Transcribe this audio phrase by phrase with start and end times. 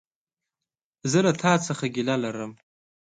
[1.11, 2.51] زه له تا څخه ګيله لرم!